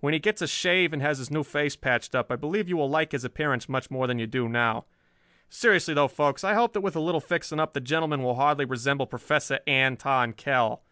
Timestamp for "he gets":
0.12-0.42